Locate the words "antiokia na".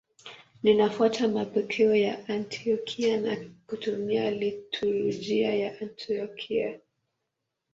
2.29-3.37